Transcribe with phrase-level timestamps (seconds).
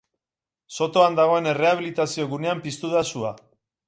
[0.77, 3.35] Sotoan dagoen errehabilitazio gunean piztu da sua.